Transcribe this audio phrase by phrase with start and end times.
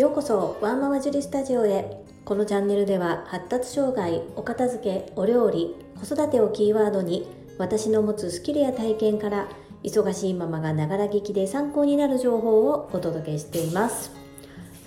[0.00, 2.02] ようこそワンママジュリスタジオへ。
[2.24, 9.46] このチャンネルでは発達障害お片付けお料理子育てをキーワードに私の持つスキルや体験から
[9.84, 14.10] 忙しいママがながら聞きで参考になる情報をお届けしています。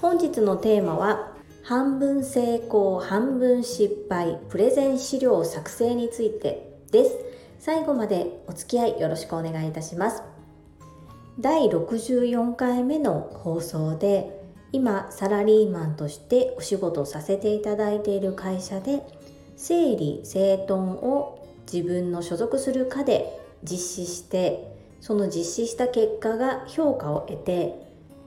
[0.02, 7.12] 本日のテーマは半分成功半分失敗プレゼン資料作成についてです。
[7.60, 10.24] 最後までお付き合いよろしくお願いいたします。
[11.40, 14.43] 第64回目の放送で
[14.74, 19.04] 今サラリーマンとしてお仕事させていただいている会社で
[19.56, 27.76] 整理整頓を自分の所属する課で実施してその実施した結果が評価を得て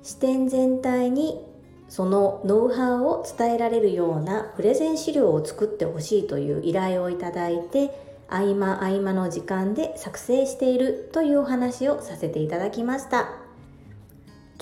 [0.02, 1.44] 支店全体に
[1.88, 7.90] そのノウハウを伝えられるようなプレゼン資料を作ってほしいという依頼をいただいて
[8.28, 13.45] 合間合間の時間で作成しているというお話をさせていただきました。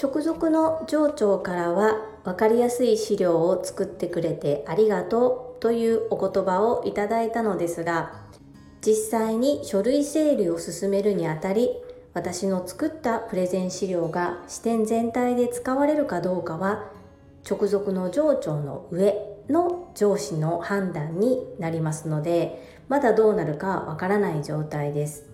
[0.01, 8.13] 直属の上長からは分かりやすい資料を作ってくれてありがとうというお言葉をいただいたのですが
[8.85, 11.71] 実際に書類整理を進めるにあたり
[12.13, 16.91] 私の作ったプレゼン資料が支店全体で使われるかどうかは
[17.49, 19.17] 直属の上長の上
[19.49, 25.34] の上司の判断になりますのでまだどうなるかわからない状態です。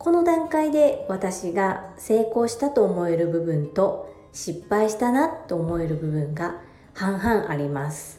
[0.00, 6.54] この段階で私が成功したと思える部分と失敗したなと思える部分が
[6.94, 8.18] 半々あります。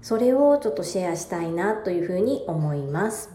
[0.00, 3.30] それをちょっとシェアしたいなというふうに思います。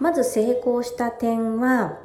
[0.00, 1.96] まず成功した点は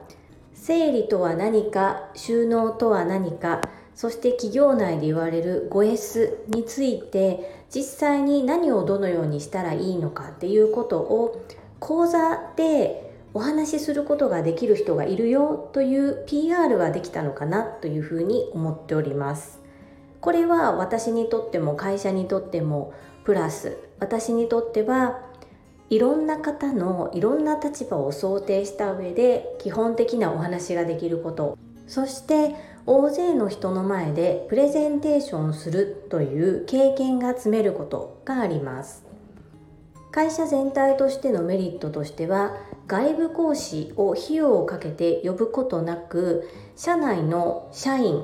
[0.53, 3.61] 整理とは何か収納とは何か
[3.95, 11.43] そして企業内で言われる 5S について実際に何をどのようにしたらいいのかっていうことを
[11.79, 13.04] 講座で
[13.35, 19.59] お話しすることができる人がいるよという PR ができたのかなというふうに思っております。
[20.21, 22.93] これは私にとっても会社にとっても
[23.25, 25.19] プラス私にとっては
[25.89, 31.57] いろんな方のいろんな立場を想定した上で基本的なお話ができること。
[31.87, 32.55] そして
[32.85, 39.03] 大勢の人の前でプレゼンテーションするという経験が積めることがあります。
[40.15, 42.55] 会社全体としてのメリットとしては
[42.87, 48.23] 外部講師を費用をかけて呼ぶことなく社内の社員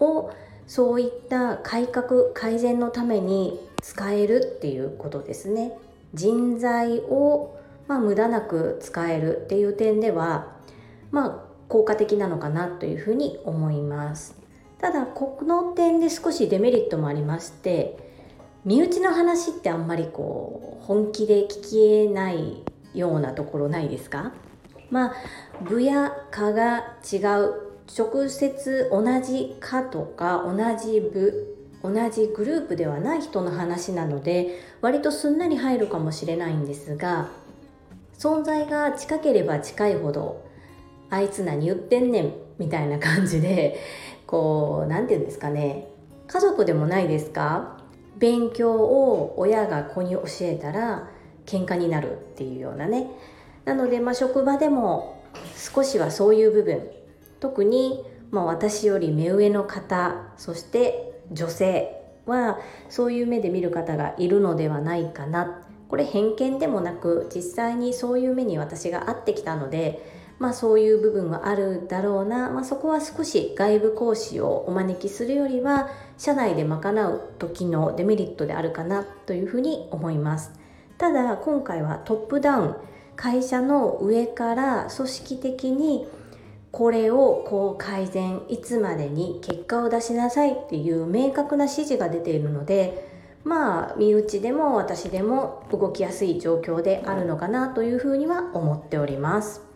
[0.00, 0.32] を
[0.66, 5.78] そういった改革改善のために使えるっていうことですね。
[6.14, 10.56] 人材を、まあ、無駄なく使えるっていう点では
[11.12, 14.34] まあ効果的なのかなというふうに思います。
[14.80, 18.09] ただこの点で少しデメリットもありまして
[18.64, 22.62] 身内の話ってあんまりこう本気で聞きえない
[22.94, 24.32] ようなところないですか？
[24.90, 25.14] まあ
[25.62, 27.54] 部や科が違う
[27.96, 37.28] 直接同じ科とか同じ部同じグループではない人の話なので割とすんなり入るかもしれないんですが
[38.18, 40.44] 存在が近ければ近いほど
[41.08, 43.80] あいつ何言ってんねんみたいな感じで
[44.26, 45.88] こう何て言うんですかね。
[46.26, 47.79] 家族でもないですか？
[48.18, 51.08] 勉強を親が子に教えたら
[51.46, 53.06] 喧嘩になるっていうようなね。
[53.64, 55.22] なので、まあ、職場でも
[55.56, 56.88] 少しはそういう部分。
[57.40, 65.62] 特に、まあ、私より目上の方そして女性はそういう目で見る方がいるのではないかな。
[65.88, 80.52] これ偏見でもなく実際にそういう目に私が会ってきたのでまあそういう部分はあるだろうな、まあ、そこは少し外部講師をお招きするよりは社内で賄う時のデメリットであるかなというふうに思います。
[80.96, 82.76] ただ今回はトップダウン
[83.16, 86.06] 会社の上から組織的に
[86.72, 93.06] これをこう改善いつまでに結果を出しなさいっていう明確な指示が出ているので
[93.44, 99.69] まあ身内でも私でも動きやすい状況であるのかなというふうには思っております。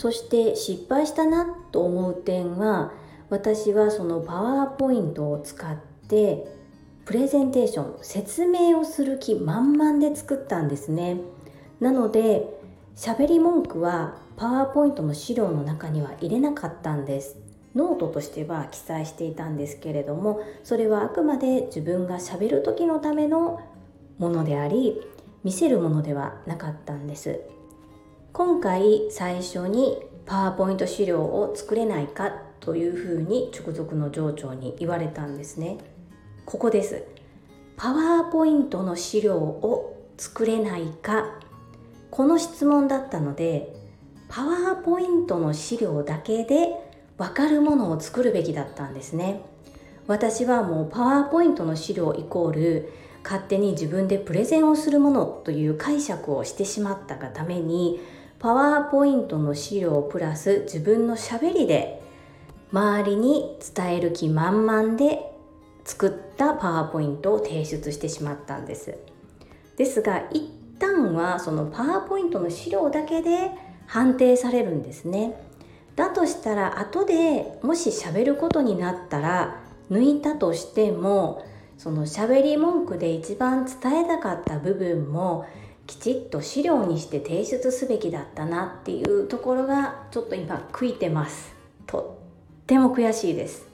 [0.00, 2.90] そして失敗したなと思う点は
[3.28, 5.76] 私はそのパワーポイントを使っ
[6.08, 6.46] て
[7.04, 11.18] プレゼンテーション説明をする気満々で作ったんですね。
[11.80, 12.48] なので
[12.96, 17.36] 喋り文句はパワーポイントの資料の中には入れなかったんです。
[17.74, 23.60] ノートとしては記載していたんですけれどもそれはあくまで自分がしゃべる時のための
[24.16, 24.98] ものであり
[25.44, 27.59] 見せるものではなかったんです。
[28.32, 32.30] 今回最初にパワーポイント資料を作れないか
[32.60, 35.78] というふうに直属の上長に言われたんですね。
[36.46, 37.04] ここです。
[37.76, 41.40] パワーポイントの資料を作れないか。
[42.10, 43.74] この質問だったので
[44.28, 46.68] パワーポイントの資料だけで
[47.18, 49.42] 分かるものを作るべきだったんですね。
[50.06, 52.92] 私はもうパワーポイントの資料イコール
[53.22, 58.00] 勝手に自分でプレゼンをするものという解釈をしてしまったがために
[58.40, 62.02] パワーポイントの資料プラス自分のしゃべりで
[62.72, 65.30] 周りに伝える気満々で
[65.84, 68.96] 作ったパワーポイントを提出してしまったんです。
[69.76, 70.48] ですが一
[70.78, 73.50] 旦はそのパワーポイントの資料だけで
[73.86, 75.34] 判定されるんですね。
[75.94, 79.60] だとしたら後でもし喋ることになったら
[79.90, 81.44] 抜いたとしても
[81.76, 85.44] その喋り文句で一番伝えたかった部分も
[85.90, 91.52] きちっと資料にして提出すべきだったなっていうところがちょっと今悔いてます。
[91.88, 92.16] と
[92.62, 93.66] っても悔しいです。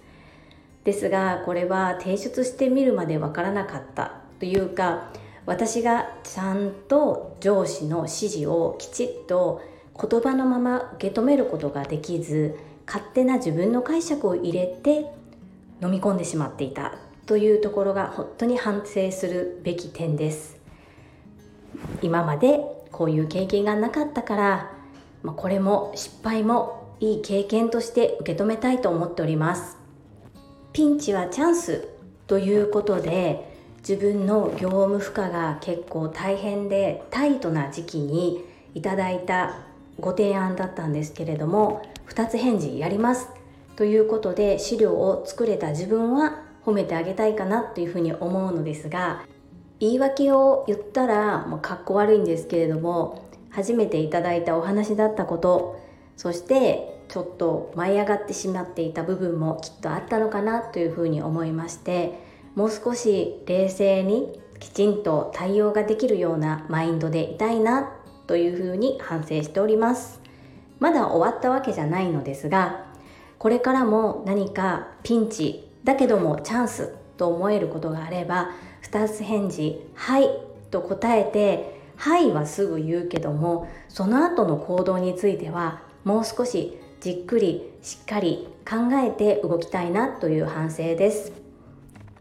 [0.85, 5.11] ですがこれは提出してみるまでわからなかったというか
[5.45, 9.61] 私がちゃんと上司の指示をきちっと
[10.01, 15.13] 言葉のまま受け止めることができず勝手な自分の解釈を入れて
[15.83, 16.95] 飲み込んでしまっていた
[17.27, 20.57] というところが本当に反省するべき点です。
[22.03, 22.61] 今まで
[22.93, 24.73] こういう経験がなかったから、
[25.23, 29.77] まあ、これも失敗もいい経験として受け止めたいと思っております。
[30.73, 31.89] ピンチはチャンス
[32.27, 39.59] ということで自分の業務負荷が結構大変でタイトな時期にいただいた
[40.01, 43.29] ご提案だったんですけれども2つ返事やります。
[43.77, 49.23] ということで資料を作れた自分は褒めてあげたいかなというふうに思うのですが
[49.81, 55.81] 言い訳を言ったらもうかっこ悪いんですけれども初めていただいたお話だったこと
[56.17, 62.19] そしてちょっと舞い上がってしまっていた部分もきっとあったのかなというふうに思いまして
[62.55, 67.93] もう少し冷静にきちんと対応ができるようなマインドでいたいな
[68.27, 70.27] というふうに反省しております。
[70.79, 72.85] まだ終わったわけじゃないのですが
[73.39, 78.51] これからも何かピンチだけどもチャンスと思えることがあれば
[78.91, 80.31] 2つ返事「はい」
[80.71, 91.33] と答えて「はい」はすぐ言うけどもその後の行動についてはもう少しじっくりしっかり考えて動きたいなという反省です。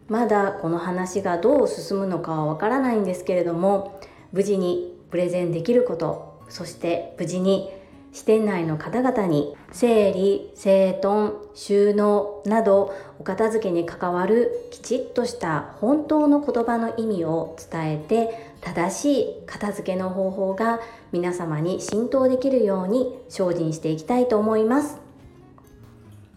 [0.08, 4.00] まだこの話がどう進むのかはわからないんですけれども
[4.32, 7.72] 無事にプレゼンできることそして無事に
[8.16, 20.80] 支店内の方々に整理、整頓、収納などお片付けに関わるきちっとした本当の言葉の意味を伝えて正しい片付けの方法が
[21.12, 24.98] 皆様に浸透できるように精進していきたいと思います。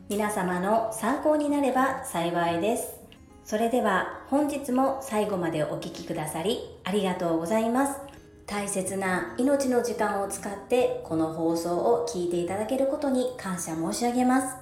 [0.09, 2.99] 皆様の参考になれば幸いです。
[3.45, 8.08] それでは本日も最後までお聴きくださりありがとうございます。
[8.49, 14.57] 大切な命の時間を使ってこの放送を聞いていただけることに感謝申し上げます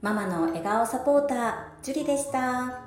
[0.00, 2.81] ママの笑顔サポータージュリでした。